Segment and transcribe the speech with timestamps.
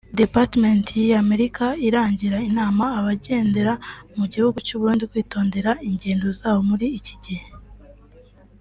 [0.21, 3.73] Departement y’Amerika iragira inama abagendera
[4.17, 7.45] mu gihugu cy’u Burundi kwitondera ingendo zabo muri iki gihe